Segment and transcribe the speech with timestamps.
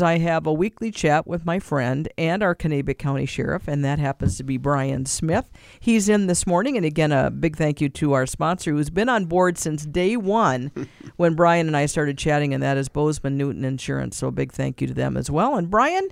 [0.00, 3.98] I have a weekly chat with my friend and our Kanabec County Sheriff, and that
[3.98, 5.50] happens to be Brian Smith.
[5.80, 9.08] He's in this morning, and again, a big thank you to our sponsor who's been
[9.08, 10.70] on board since day one
[11.16, 14.16] when Brian and I started chatting, and that is Bozeman Newton Insurance.
[14.16, 15.56] So a big thank you to them as well.
[15.56, 16.08] And Brian,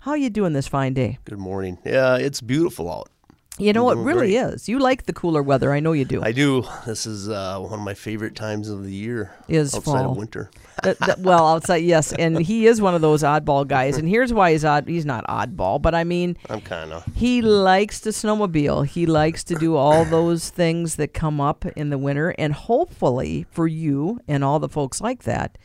[0.00, 1.18] how you doing this fine day?
[1.24, 1.78] Good morning.
[1.84, 3.10] Yeah, it's beautiful out.
[3.58, 4.52] You know, it really great.
[4.54, 4.68] is.
[4.68, 5.72] You like the cooler weather.
[5.72, 6.22] I know you do.
[6.22, 6.64] I do.
[6.84, 9.32] This is uh, one of my favorite times of the year.
[9.48, 10.10] Is outside fall.
[10.12, 10.50] of winter.
[10.82, 13.96] That- that- well, outside, yes, and he is one of those oddball guys.
[13.96, 14.86] And here's why he's odd.
[14.86, 17.02] He's not oddball, but I mean, I'm kind of.
[17.14, 18.86] he likes to snowmobile.
[18.86, 22.34] He likes to do all those things that come up in the winter.
[22.36, 25.56] And hopefully, for you and all the folks like that,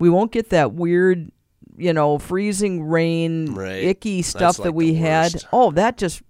[0.00, 1.30] we won't get that weird,
[1.76, 3.84] you know, freezing rain, Right.
[3.84, 5.44] icky stuff like that we had.
[5.52, 6.25] Oh, that just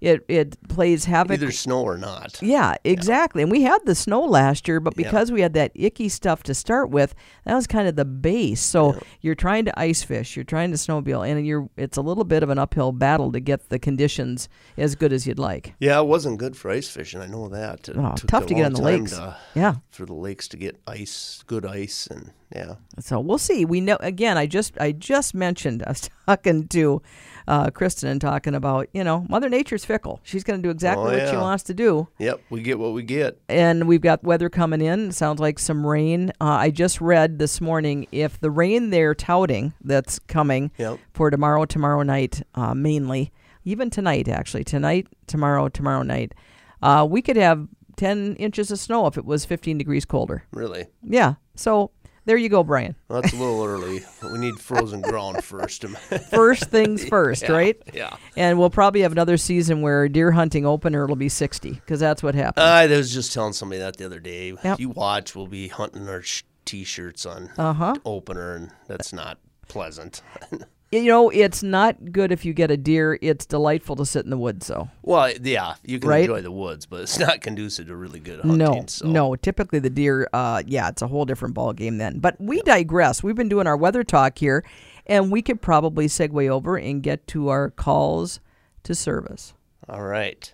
[0.00, 1.34] it it plays havoc.
[1.34, 2.40] Either snow or not.
[2.42, 3.42] Yeah, exactly.
[3.42, 5.04] And we had the snow last year, but Yeah.
[5.04, 7.14] because we had that icky stuff to start with,
[7.44, 8.60] that was kind of the base.
[8.60, 12.24] So you're trying to ice fish, you're trying to snowmobile, and you're it's a little
[12.24, 15.74] bit of an uphill battle to get the conditions as good as you'd like.
[15.80, 17.20] Yeah, it wasn't good for ice fishing.
[17.20, 17.88] I know that.
[17.88, 19.12] It Oh, tough to get on the lakes.
[19.12, 19.74] to- Yeah.
[19.90, 22.74] for the lakes to get ice, good ice, and yeah.
[22.98, 23.64] So we'll see.
[23.64, 24.36] We know again.
[24.38, 27.02] I just I just mentioned I was talking to
[27.48, 30.20] uh, Kristen and talking about you know Mother Nature's fickle.
[30.22, 32.08] She's going to do exactly Oh, what she wants to do.
[32.18, 33.40] Yep, we get what we get.
[33.48, 35.12] and we've got weather coming in.
[35.12, 36.30] Sounds like some rain.
[36.40, 40.98] Uh, I just read this morning if the rain they're touting that's coming Yep.
[41.14, 43.32] for tomorrow, tomorrow night, uh, mainly,
[43.64, 46.34] even tonight, actually, tonight, tomorrow, tomorrow night,
[46.82, 50.44] uh, we could have 10 inches of snow if it was 15 degrees colder.
[50.52, 50.86] Really.
[51.02, 51.34] Yeah.
[51.54, 51.90] So
[52.30, 52.94] there you go, Brian.
[53.08, 54.04] Well, that's a little early.
[54.22, 55.84] We need frozen ground first.
[56.30, 57.82] First things first, Yeah, right?
[57.92, 58.16] Yeah.
[58.36, 62.22] And we'll probably have another season where deer hunting opener it'll be 60 because that's
[62.22, 62.62] what happens.
[62.62, 64.54] I was just telling somebody that the other day.
[64.62, 64.78] Yep.
[64.78, 67.94] You watch, we'll be hunting our sh- t-shirts on Uh huh.
[68.04, 70.22] opener, and that's not pleasant.
[70.92, 73.16] You know, it's not good if you get a deer.
[73.22, 74.88] It's delightful to sit in the woods, though.
[75.02, 76.22] well, yeah, you can Right?
[76.22, 78.58] enjoy the woods, but it's not conducive to really good hunting.
[78.58, 79.06] No, so.
[79.06, 79.36] no.
[79.36, 82.18] Typically, the deer, uh, yeah, it's a whole different ball game then.
[82.18, 83.22] But we digress.
[83.22, 84.64] We've been doing our weather talk here,
[85.06, 88.40] and we could probably segue over and get to our calls
[88.82, 89.54] to service.
[89.88, 90.52] All right.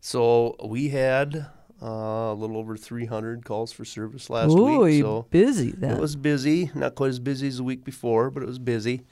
[0.00, 1.46] So we had
[1.82, 5.02] uh, a little over 300 calls for service last Ooh, week.
[5.02, 5.96] So busy then.
[5.96, 6.70] it was busy.
[6.76, 9.02] Not quite as busy as the week before, but it was busy.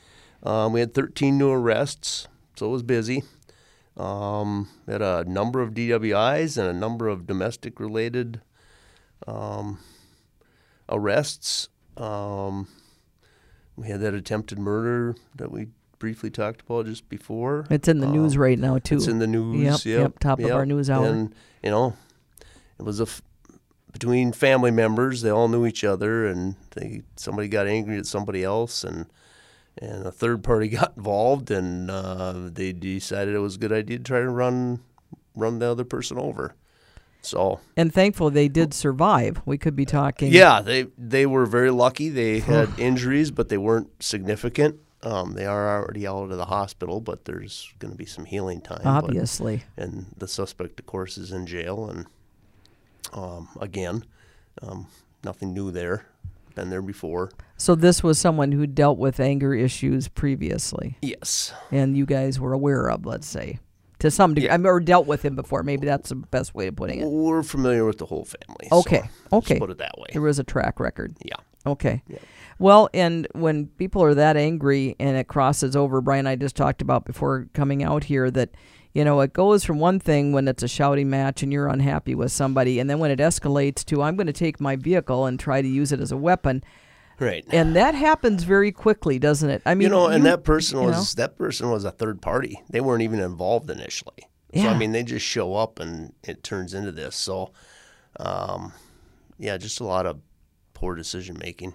[0.43, 2.27] Um, we had 13 new arrests,
[2.57, 3.23] so it was busy.
[3.97, 8.41] Um, we had a number of DWIs and a number of domestic related
[9.27, 9.79] um,
[10.89, 11.69] arrests.
[11.97, 12.69] Um,
[13.77, 17.67] we had that attempted murder that we briefly talked about just before.
[17.71, 18.97] it's in the Um, news right now too.
[18.97, 19.85] It's in the news.
[19.87, 21.07] Yep, yep, top of our news hour.
[21.07, 21.95] And you know,
[22.79, 23.23] it was a f-
[23.93, 25.23] between family members.
[25.23, 29.07] They all knew each other, and they somebody got angry at somebody else, and
[29.79, 33.99] and a third party got involved, and uh, they decided it was a good idea
[33.99, 34.81] to try to run
[35.35, 36.55] run the other person over.
[37.23, 39.41] So and thankfully, they did survive.
[39.47, 40.33] We could be talking.
[40.33, 42.09] yeah, they they were very lucky.
[42.09, 44.81] They had injuries, but they weren't significant.
[45.05, 48.61] Um, they are already out of the hospital, but there's going to be some healing
[48.61, 48.83] time.
[48.85, 49.65] but- obviously.
[49.77, 51.91] and the suspect, of course, is in jail.
[51.91, 52.07] And
[53.13, 54.05] um, again,
[54.63, 54.87] um,
[55.25, 56.07] nothing new there.
[56.55, 57.31] Been there before.
[57.57, 61.53] So this was someone who dealt with anger issues previously, Yes.
[61.71, 63.59] and you guys were aware of, let's say,
[64.01, 65.63] to some degree, I mean, or dealt with him before.
[65.63, 67.07] Maybe that's the best way of putting it.
[67.07, 68.69] We're familiar with the whole family.
[68.69, 69.03] so Okay,
[69.33, 69.55] okay.
[69.55, 70.07] Let's put it that way.
[70.13, 71.17] There was a track record.
[71.25, 71.37] Yeah.
[71.65, 72.03] Okay.
[72.09, 72.19] Yeah.
[72.59, 76.83] Well, and when people are that angry and it crosses over, Brian, I just talked
[76.83, 78.51] about before coming out here that,
[78.95, 82.15] you know, it goes from one thing when it's a shouting match and you're unhappy
[82.15, 85.41] with somebody, and then when it escalates to, I'm going to take my vehicle and
[85.41, 86.63] try to use it as a weapon.
[87.19, 87.45] Right.
[87.51, 89.63] And that happens very quickly, doesn't it?
[89.65, 90.91] I mean, you know, and you- that person you know?
[90.91, 92.61] was that person was a third party.
[92.71, 94.29] They weren't even involved initially.
[94.53, 94.65] Yeah.
[94.65, 97.17] So I mean, they just show up and it turns into this.
[97.17, 97.53] So,
[98.19, 98.73] um,
[99.39, 100.21] yeah, just a lot of
[100.75, 101.75] poor decision making.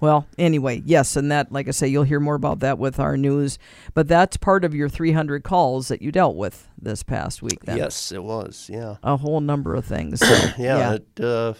[0.00, 3.16] Well, anyway, yes, and that, like I say, you'll hear more about that with our
[3.16, 3.58] news.
[3.94, 7.64] But that's part of your 300 calls that you dealt with this past week.
[7.64, 7.78] Then.
[7.78, 8.68] Yes, it was.
[8.70, 8.96] Yeah.
[9.02, 10.20] a whole number of things.
[10.26, 10.92] So, yeah, yeah.
[10.94, 11.54] It, uh,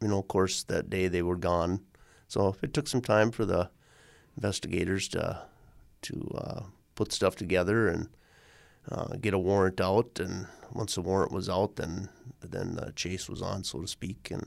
[0.00, 1.80] you know, of course, that day they were gone,
[2.28, 3.70] so it took some time for the
[4.36, 5.42] investigators to
[6.02, 6.62] to uh,
[6.94, 8.08] put stuff together and
[8.90, 10.18] uh, get a warrant out.
[10.20, 12.08] And once the warrant was out, then
[12.40, 14.46] then the chase was on, so to speak, and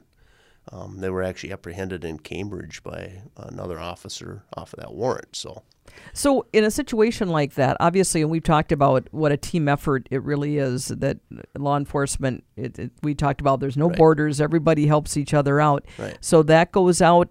[0.72, 5.36] um, they were actually apprehended in Cambridge by another officer off of that warrant.
[5.36, 5.64] So
[6.14, 10.08] So, in a situation like that, obviously, and we've talked about what a team effort
[10.12, 10.88] it really is.
[10.90, 11.18] That
[11.58, 13.60] law enforcement, it, it, we talked about.
[13.62, 13.98] There's no Right.
[13.98, 14.42] borders.
[14.42, 15.86] Everybody helps each other out.
[15.98, 16.18] Right.
[16.22, 17.30] So that goes out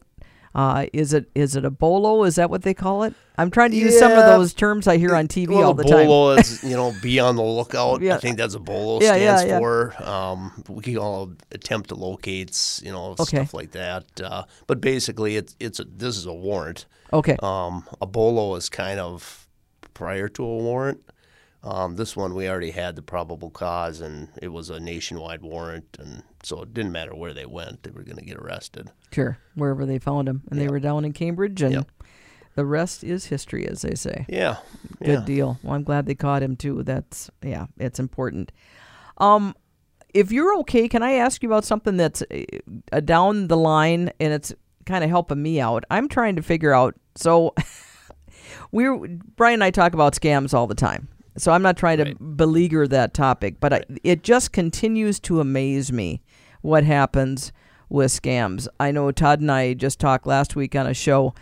[0.55, 2.25] Uh, is it is it a bolo?
[2.25, 3.15] Is that what they call it?
[3.39, 5.85] I'm trying to use some of those terms I hear on TV well, all the
[5.85, 6.07] time.
[6.07, 8.01] bolo is you know be on the lookout.
[8.01, 8.15] Yeah.
[8.17, 9.59] I think that's a bolo Yeah, yeah, stands yeah.
[9.59, 10.03] for.
[10.03, 13.25] Um, we can all attempt to locate, you know, Okay.
[13.39, 14.05] stuff like that.
[14.23, 16.87] Uh, but basically, it's it's a, this is a warrant.
[17.13, 17.37] Okay.
[17.43, 19.47] Um, a bolo is kind of
[19.95, 21.01] prior to a warrant.
[21.67, 25.97] Um, this one we already had the probable cause, and it was a nationwide warrant,
[25.99, 28.93] and so it didn't matter where they went; they were going to get arrested.
[29.13, 29.39] Sure.
[29.57, 31.91] Wherever they found him, and they were down in Cambridge, and Yep.
[32.55, 34.27] the rest is history, as they say.
[34.29, 34.59] Yeah,
[35.01, 35.25] Good yeah.
[35.25, 35.59] deal.
[35.65, 36.85] Well, I'm glad they caught him too.
[36.85, 38.53] That's yeah, it's important.
[39.19, 39.53] Um,
[40.15, 42.23] if you're okay, can I ask you about something that's
[42.93, 44.55] uh, down the line and it's
[44.85, 45.83] kind of helping me out?
[45.91, 46.95] I'm trying to figure out.
[47.17, 47.55] So,
[48.71, 48.97] we're
[49.37, 51.09] Brian and I talk about scams all the time.
[51.39, 52.37] So I'm not trying to Right.
[52.37, 56.23] beleaguer that topic, but I, it just continues to amaze me
[56.63, 57.53] what happens
[57.89, 58.67] with scams.
[58.81, 61.35] I know Todd and I just talked last week on a show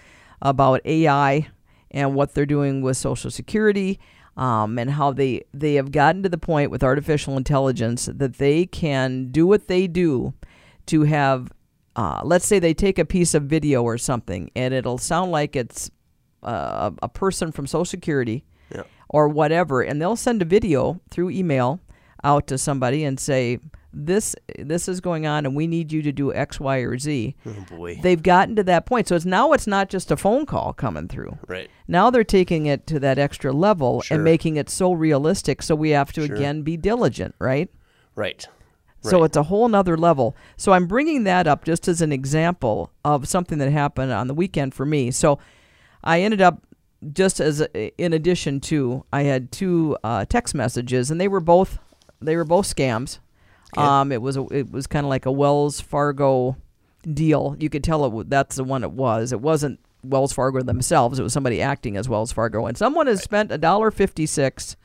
[0.43, 1.49] about AI
[1.91, 4.01] and what they're doing with Social Security,
[4.37, 8.67] um, and how they they have gotten to the point with artificial intelligence that they
[8.67, 10.35] can do what they do
[10.87, 11.53] to have.
[11.97, 15.55] Uh, let's say they take a piece of video or something, and it'll sound like
[15.55, 15.89] it's
[16.43, 18.45] uh, a person from Social Security.
[19.09, 21.81] Or whatever, and they'll send a video through email
[22.23, 23.59] out to somebody and say
[23.97, 27.37] this this is going on, and we need you to do X, Y, or Z.
[27.47, 30.47] Oh boy, They've gotten to that point, so it's now it's not just a phone
[30.47, 31.39] call coming through.
[31.47, 31.71] right.
[31.87, 34.17] Now they're taking it to that extra level Sure.
[34.17, 35.63] and making it so realistic.
[35.63, 36.35] So we have to Sure.
[36.35, 37.71] again be diligent, right?
[38.17, 38.49] Right.
[39.03, 39.27] So Right.
[39.27, 40.35] it's a whole nother level.
[40.57, 44.35] So I'm bringing that up just as an example of something that happened on the
[44.35, 45.11] weekend for me.
[45.13, 45.39] So
[46.03, 46.63] I ended up
[47.13, 51.41] just as a, in addition to I had two uh, text messages and they were
[51.41, 51.79] both
[52.21, 53.19] they were both scams.
[53.77, 56.57] Um, it was a, it was kind of like a Wells Fargo
[57.13, 57.57] deal.
[57.59, 59.33] You could tell it w- that's the one it was.
[59.33, 61.19] It wasn't Wells Fargo themselves.
[61.19, 62.67] It was somebody acting as Wells Fargo.
[62.67, 64.77] And someone has spent a dollar fifty six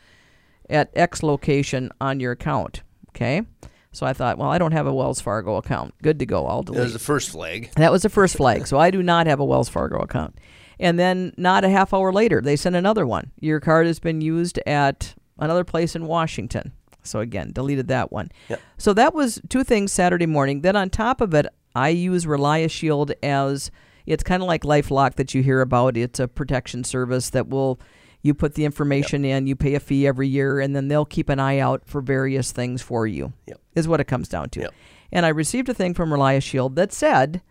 [0.69, 2.81] at X location on your account.
[3.09, 3.43] Okay.
[3.91, 5.93] So I thought, well, I don't have a Wells Fargo account.
[6.01, 6.45] Good to go.
[6.47, 6.77] I'll delete.
[6.77, 7.71] That was the first flag.
[7.75, 8.67] That was the first flag.
[8.67, 10.37] So I do not have a Wells Fargo account.
[10.79, 13.31] And then not a half hour later, they sent another one.
[13.39, 16.71] Your card has been used at another place in Washington.
[17.03, 18.29] So again, deleted that one.
[18.49, 18.61] Yep.
[18.77, 20.61] So that was two things Saturday morning.
[20.61, 23.71] Then on top of it, I use Relia Shield as
[24.05, 25.97] it's kind of like LifeLock that you hear about.
[25.97, 27.79] It's a protection service that will
[28.21, 31.29] you put the information in, you pay a fee every year, and then they'll keep
[31.29, 33.31] an eye out for various things for you.
[33.47, 33.59] Yep.
[33.75, 34.61] Is what it comes down to.
[34.61, 34.73] Yep.
[35.11, 37.41] And I received a thing from Relia Shield that said,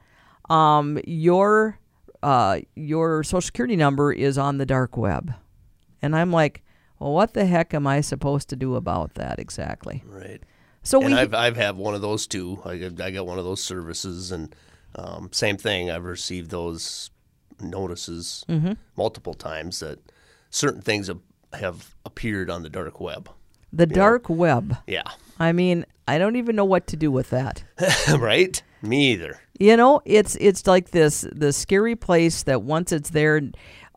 [0.51, 1.79] um, your
[2.23, 5.33] uh, your social security number is on the dark web.
[6.03, 6.63] And I'm like,
[6.99, 10.03] well, what the heck am I supposed to do about that exactly?
[10.07, 10.43] Right.
[10.83, 12.61] So and we I've I've had one of those too.
[12.65, 14.55] I got, I got one of those services, and
[14.95, 15.91] um, same thing.
[15.91, 17.11] I've received those
[17.61, 18.73] notices Mm-hmm.
[18.97, 19.99] multiple times that
[20.51, 21.19] certain things have,
[21.53, 23.29] have appeared on the dark web.
[23.73, 24.77] the dark web.
[24.87, 25.03] Yeah,
[25.39, 27.63] I mean, I don't even know what to do with that.
[28.19, 28.61] right.
[28.81, 29.39] Me either.
[29.59, 33.43] You know, it's it's like this the scary place that once it's there,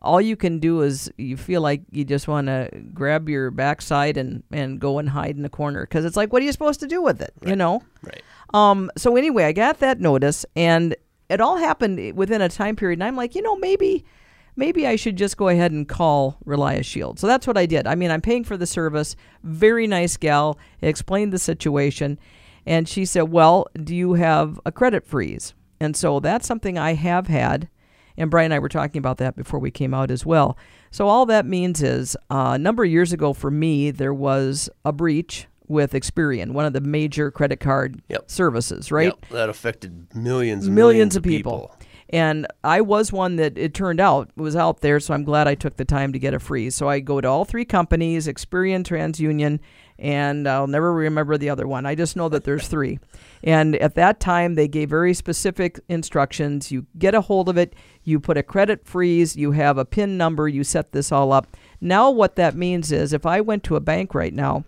[0.00, 4.18] all you can do is you feel like you just want to grab your backside
[4.18, 6.80] and and go and hide in the corner because it's like, what are you supposed
[6.80, 7.32] to do with it?
[7.46, 7.82] You know.
[8.02, 8.22] Right.
[8.52, 8.90] Um.
[8.98, 10.94] So anyway, I got that notice, and
[11.30, 14.04] it all happened within a time period, and I'm like, you know, maybe.
[14.54, 17.18] Maybe I should just go ahead and call Relia Shield.
[17.18, 17.86] So that's what I did.
[17.86, 19.16] I mean, I'm paying for the service.
[19.42, 20.58] Very nice gal.
[20.82, 22.18] Explained the situation.
[22.66, 25.54] And she said, Well, do you have a credit freeze?
[25.80, 27.68] And so that's something I have had.
[28.16, 30.56] And Brian and I were talking about that before we came out as well.
[30.90, 34.68] So all that means is uh, a number of years ago for me, there was
[34.84, 38.30] a breach with Experian, one of the major credit card Yep.
[38.30, 39.06] services, right?
[39.06, 41.74] Yep, that affected millions, and millions of people.
[42.12, 45.54] And I was one that it turned out was out there, so I'm glad I
[45.54, 46.76] took the time to get a freeze.
[46.76, 49.60] So I go to all three companies, Experian, TransUnion,
[49.98, 51.86] and I'll never remember the other one.
[51.86, 52.98] I just know that there's three.
[53.42, 56.70] And at that time, they gave very specific instructions.
[56.70, 60.18] You get a hold of it, you put a credit freeze, you have a PIN
[60.18, 61.56] number, you set this all up.
[61.80, 64.64] Now, what that means is if I went to a bank right now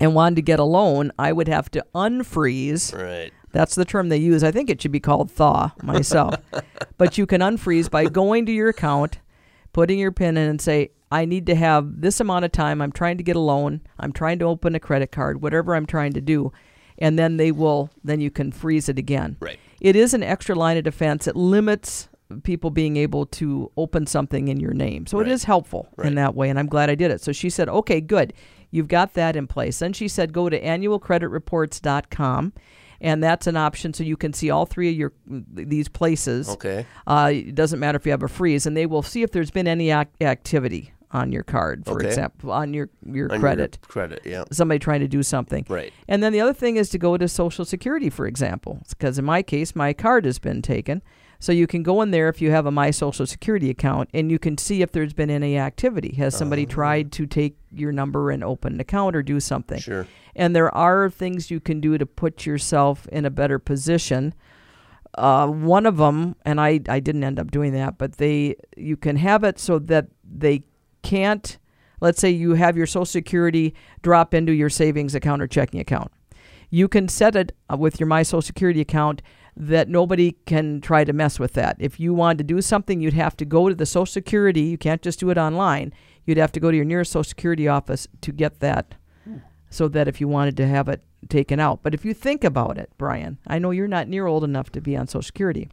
[0.00, 2.92] and wanted to get a loan, I would have to unfreeze.
[2.92, 3.32] Right.
[3.52, 4.42] That's the term they use.
[4.42, 6.34] I think it should be called thaw myself.
[6.98, 9.18] but you can unfreeze by going to your account,
[9.72, 12.80] putting your PIN in, and say, I need to have this amount of time.
[12.80, 13.82] I'm trying to get a loan.
[13.98, 16.52] I'm trying to open a credit card, whatever I'm trying to do.
[16.98, 19.36] And then they will, then you can freeze it again.
[19.40, 19.58] Right.
[19.80, 21.26] It is an extra line of defense.
[21.26, 22.08] It limits
[22.44, 25.06] people being able to open something in your name.
[25.06, 25.28] So Right.
[25.28, 26.48] it is helpful in that way.
[26.48, 27.20] And I'm glad I did it.
[27.20, 28.32] So she said, okay, good.
[28.70, 29.80] You've got that in place.
[29.80, 32.54] Then she said, go to annualcreditreports.com
[33.02, 36.48] and that's an option so you can see all three of your these places.
[36.48, 36.86] Okay.
[37.06, 39.50] Uh, it doesn't matter if you have a freeze, and they will see if there's
[39.50, 42.06] been any ac- activity on your card, for Okay.
[42.06, 43.78] example, on your your On your credit.
[43.82, 44.44] credit, yeah.
[44.50, 45.66] Somebody trying to do something.
[45.68, 45.92] Right.
[46.08, 49.24] And then the other thing is to go to Social Security, for example, because in
[49.26, 51.02] my case, my card has been taken.
[51.42, 54.30] So you can go in there if you have a My Social Security account, and
[54.30, 56.14] you can see if there's been any activity.
[56.14, 59.80] Has somebody tried to take your number and open an account or do something?
[59.80, 60.06] Sure.
[60.36, 64.34] And there are things you can do to put yourself in a better position.
[65.18, 68.96] Uh, one of them, and I, I didn't end up doing that, but they you
[68.96, 70.62] can have it so that they
[71.02, 71.58] can't.
[72.00, 76.12] Let's say you have your Social Security drop into your savings account or checking account.
[76.70, 79.22] You can set it uh, with your My Social Security account
[79.56, 81.76] that nobody can try to mess with that.
[81.78, 84.62] If you wanted to do something, you'd have to go to the Social Security.
[84.62, 85.92] You can't just do it online.
[86.24, 88.94] You'd have to go to your nearest Social Security office to get that
[89.24, 89.38] hmm.
[89.68, 91.80] so that if you wanted to have it taken out.
[91.82, 94.80] But if you think about it, Brian, I know you're not near old enough to
[94.80, 95.68] be on Social Security.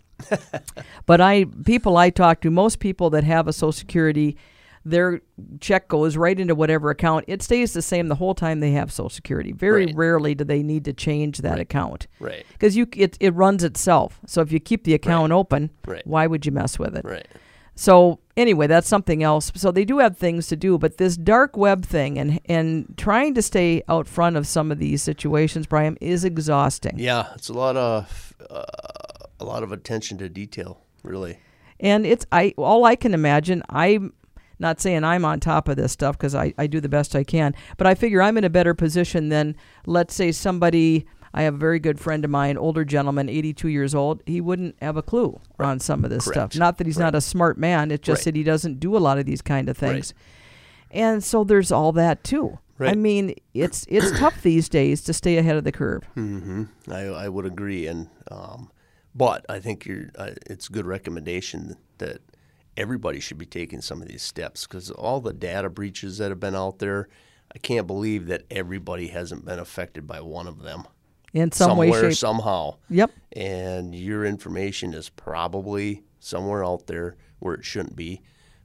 [1.06, 4.38] but I people I talk to, most people that have a Social Security,
[4.90, 5.22] their
[5.60, 7.26] check goes right into whatever account.
[7.28, 9.52] It stays the same the whole time they have Social Security.
[9.52, 9.96] Very Right.
[9.96, 12.46] rarely do they need to change that account Right.
[12.54, 14.20] because you it, it runs itself.
[14.26, 16.06] So if you keep the account open, Right.
[16.06, 17.06] why would you mess with it?
[17.06, 17.28] Right.
[17.76, 19.54] So anyway, that's something else.
[19.56, 23.34] So they do have things to do, but this dark web thing and and trying
[23.36, 26.96] to stay out front of some of these situations, Brian, is exhausting.
[26.98, 28.64] Yeah, it's a lot of uh,
[29.40, 31.38] a lot of attention to detail, really.
[31.80, 33.64] And it's I all I can imagine.
[33.70, 34.12] I'm
[34.60, 37.24] not saying I'm on top of this stuff because I, I do the best I
[37.24, 41.06] can, but I figure I'm in a better position than let's say somebody.
[41.34, 44.24] I have a very good friend of mine, older gentleman, 82 years old.
[44.26, 46.54] He wouldn't have a clue on some of this Correct.
[46.54, 46.60] stuff.
[46.60, 47.92] Not that he's not a smart man.
[47.92, 48.26] It's just Right.
[48.26, 50.14] that he doesn't do a lot of these kind of things.
[50.92, 52.58] And so there's all that too.
[52.80, 56.06] I mean, it's it's tough these days to stay ahead of the curve.
[56.16, 58.72] hmm I, I would agree, and um,
[59.14, 60.12] but I think you're.
[60.18, 62.22] Uh, it's a good recommendation that
[62.78, 66.40] everybody should be taking some of these steps because all the data breaches that have
[66.40, 67.08] been out there,
[67.54, 70.84] I can't believe that everybody hasn't been affected by one of them
[71.34, 72.18] In some way, somewhere shape.
[72.20, 72.76] somehow.
[72.90, 73.12] Yep.
[73.34, 78.22] and your information is probably somewhere out there where it shouldn't be.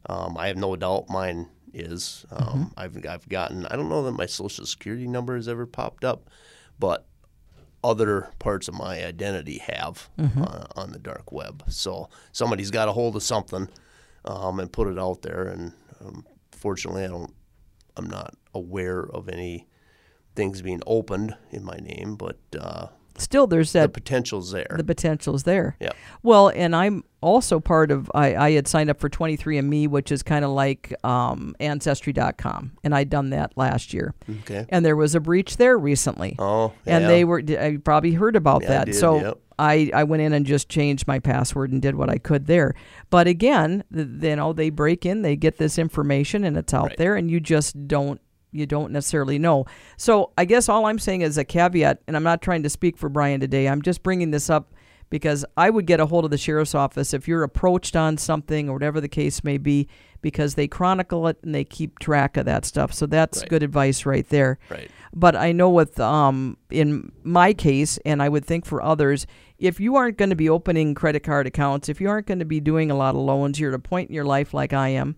[0.09, 2.25] Um, I have no doubt mine is.
[2.31, 3.65] Um, I've I've gotten.
[3.67, 6.29] I don't know that my social security number has ever popped up,
[6.79, 7.07] but
[7.83, 11.63] other parts of my identity have uh, on the dark web.
[11.69, 13.69] So somebody's got a hold of something
[14.25, 15.45] um, and put it out there.
[15.45, 17.35] And um, fortunately, I don't.
[17.97, 19.69] I'm not aware of any
[20.35, 24.75] things being opened in my name, but uh, Still, there's that the potential's there.
[24.77, 25.77] the potential's there.
[25.81, 25.91] Yeah.
[26.23, 28.11] Well, and I'm also part of.
[28.15, 32.95] I, I had signed up for 23andMe, which is kind of like um, Ancestry.com, and
[32.95, 34.15] I'd done that last year.
[34.41, 34.67] Okay.
[34.69, 37.43] And there was a breach there recently, Oh, and they were.
[37.49, 38.85] I probably heard about Yeah, that.
[38.87, 39.39] did, so yep.
[39.59, 42.75] I I went in and just changed my password and did what I could there.
[43.11, 46.89] But again, th- you know, they break in, they get this information, and it's out
[46.89, 46.97] Right.
[46.97, 48.21] there, and you just don't
[48.55, 49.67] you don't necessarily know.
[49.97, 52.97] So I guess all I'm saying is a caveat, and I'm not trying to speak
[52.97, 53.69] for Brian today.
[53.69, 54.73] I'm just bringing this up
[55.11, 58.69] because I would get a hold of the sheriff's office if you're approached on something
[58.69, 59.89] or whatever the case may be,
[60.23, 62.93] because they chronicle it and they keep track of that stuff.
[62.93, 63.49] So that's Right.
[63.51, 64.59] good advice right there.
[64.71, 64.91] Right.
[65.13, 69.27] But I know with um in my case, and I would think for others,
[69.59, 72.45] if you aren't going to be opening credit card accounts, if you aren't going to
[72.45, 74.89] be doing a lot of loans, you're at a point in your life like I
[74.89, 75.17] am.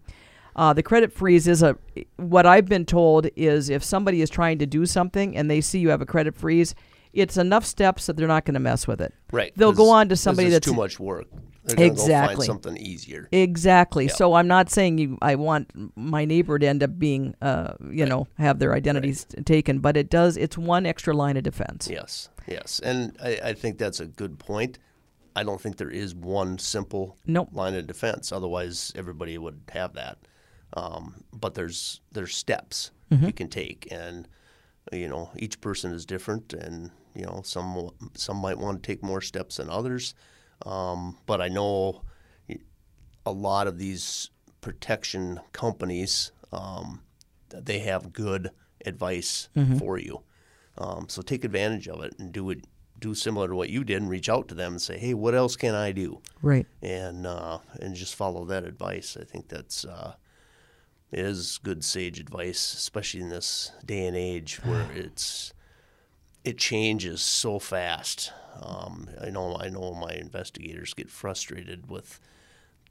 [0.57, 1.77] Uh, the credit freeze is a
[2.17, 5.79] what I've been told is if somebody is trying to do something and they see
[5.79, 6.75] you have a credit freeze,
[7.13, 9.15] it's enough steps that they're not going to mess with it.
[9.33, 9.53] Right.
[9.57, 11.27] They'll go on to somebody it's that's too much work.
[11.65, 12.37] They're gonna Go Exactly.
[12.37, 13.29] find something easier.
[13.33, 14.07] Exactly.
[14.07, 14.13] Yeah.
[14.15, 15.19] So I'm not saying you.
[15.21, 19.81] I want my neighbor to end up being, uh, you know, have their identities taken,
[19.81, 20.37] but it does.
[20.37, 21.89] It's one extra line of defense.
[21.91, 22.29] Yes.
[22.47, 22.79] Yes.
[22.81, 24.79] And I, I think that's a good point.
[25.35, 27.49] I don't think there is one simple Nope.
[27.53, 28.31] line of defense.
[28.33, 30.19] Otherwise, everybody would have that.
[30.75, 33.27] Um, but there's there's steps Mm-hmm.
[33.27, 34.27] you can take, and
[34.93, 39.01] you know each person is different, and you know some some might want to take
[39.01, 40.13] more steps than others.
[40.65, 42.03] Um, but I know
[43.25, 44.31] a lot of these
[44.61, 47.03] protection companies um,
[47.51, 48.51] they have good
[48.85, 50.23] advice for you.
[50.79, 52.65] Um, so take advantage of it and do it.
[52.99, 55.35] Do similar to what you did and reach out to them and say, "Hey, what
[55.35, 56.67] else can I do?" Right.
[56.83, 59.17] and uh, and just follow that advice.
[59.21, 60.15] I think that's uh,
[61.13, 65.53] is good sage advice, especially in this day and age where it's
[66.45, 68.33] it changes so fast.
[68.61, 72.21] Um, I know I know my investigators get frustrated with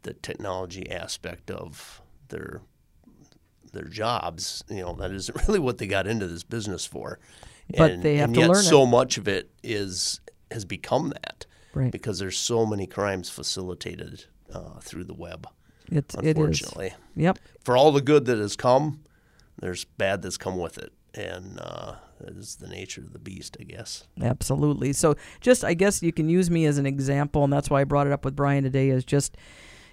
[0.04, 2.62] the technology aspect of their
[3.74, 4.64] their jobs.
[4.70, 7.20] You know that isn't really what they got into this business for.
[7.78, 8.64] But and, they have and to yet learn it.
[8.64, 10.20] so much of it is
[10.52, 11.92] has become that Right.
[11.92, 15.48] because there's so many crimes facilitated uh, through the web.
[15.92, 16.30] It's it is.
[16.30, 17.40] Unfortunately, Yep.
[17.64, 19.02] for all the good that has come,
[19.60, 23.58] there's bad that's come with it, and uh, that is the nature of the beast,
[23.60, 24.06] I guess.
[24.22, 24.94] Absolutely.
[24.94, 27.84] So just I guess you can use me as an example and that's why I
[27.84, 29.38] brought it up with Brian today is just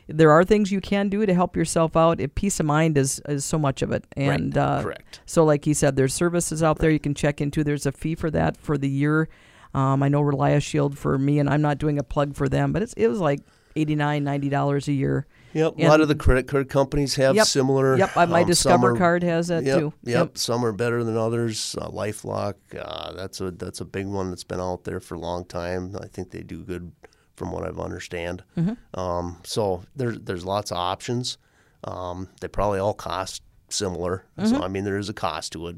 [0.08, 2.20] there are things you can do to help yourself out.
[2.20, 4.04] If peace of mind is, is so much of it.
[4.16, 4.62] And right.
[4.62, 5.20] uh, correct.
[5.26, 7.64] so like he said, there's services out there you can check into.
[7.64, 9.28] There's a fee for that for the year.
[9.74, 12.72] Um, I know Relia Shield for me and I'm not doing a plug for them,
[12.72, 13.40] but it's it was like
[13.76, 15.26] 89 90 dollars a year.
[15.54, 17.46] Yep, a lot of the credit card companies have Yep.
[17.46, 17.96] similar.
[17.98, 19.92] Yep, my um, Discover are- card has that yep, too.
[20.04, 21.76] Yep, some are better than others.
[21.78, 25.18] Uh, LifeLock, uh, that's a that's a big one that's been out there for a
[25.18, 25.94] long time.
[26.00, 26.92] I think they do good,
[27.36, 28.44] from what I've understand.
[28.56, 28.98] Mm-hmm.
[28.98, 31.36] Um, so there's there's lots of options.
[31.84, 34.24] Um, they probably all cost similar.
[34.38, 34.48] Mm-hmm.
[34.48, 35.76] So I mean, there is a cost to it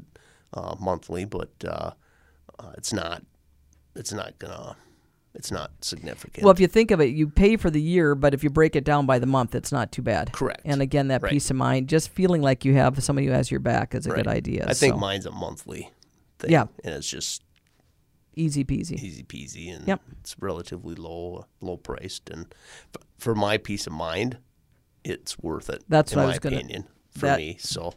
[0.53, 1.91] uh, monthly, but uh,
[2.59, 3.23] uh, it's not
[3.95, 4.75] it's not gonna
[5.35, 6.43] it's not significant.
[6.43, 8.75] Well, if you think of it, you pay for the year, but if you break
[8.75, 10.31] it down by the month, it's not too bad.
[10.31, 10.61] Correct.
[10.65, 11.31] And again, that Right.
[11.31, 14.09] peace of mind, just feeling like you have somebody who has your back is a
[14.11, 14.65] good idea.
[14.67, 15.91] I think so, mine's a monthly
[16.39, 16.51] thing.
[16.51, 16.65] Yeah.
[16.83, 17.41] and it's just
[18.35, 19.01] easy peasy.
[19.01, 20.01] easy peasy and Yep.
[20.19, 22.47] it's relatively low low priced and
[22.93, 24.37] f- for my peace of mind
[25.05, 27.93] it's worth it That's what I my gonna- opinion for that- me so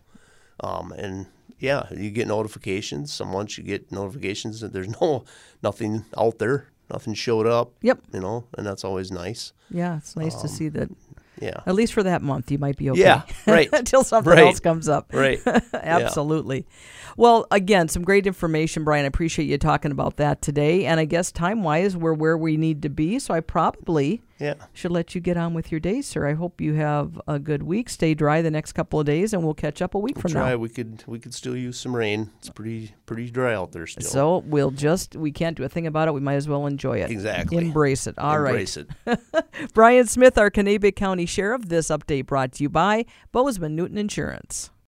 [0.60, 1.26] um and
[1.58, 5.24] yeah you get notifications some months you get notifications that there's no
[5.60, 8.00] nothing out there nothing showed up Yep.
[8.14, 10.88] you know and that's always nice Yeah, it's nice to see um, that.
[11.40, 13.00] yeah At least for that month, you might be okay.
[13.00, 13.68] Yeah, right.
[13.72, 14.44] Until something Right.
[14.46, 15.10] else comes up.
[15.12, 15.40] right
[15.74, 16.66] Absolutely.
[17.16, 19.04] Well, again, some great information, Brian.
[19.04, 20.86] I appreciate you talking about that today.
[20.86, 23.18] And I guess time wise, we're where we need to be.
[23.18, 26.26] So I probably yeah should let you get on with your day, sir.
[26.26, 27.88] I hope you have a good week.
[27.88, 30.50] Stay dry the next couple of days, and we'll catch up a week from try
[30.50, 30.56] now.
[30.56, 34.04] we could we could still use some rain it's pretty pretty dry out there still
[34.08, 36.12] So we'll just, we can't do a thing about it.
[36.12, 37.10] We might as well enjoy it.
[37.10, 38.18] exactly Embrace it.
[38.18, 38.88] All right, Embrace it
[39.74, 41.68] Brian Smith, our Kanabec County Sheriff.
[41.68, 44.70] This update brought to you by Bozeman Newton Insurance.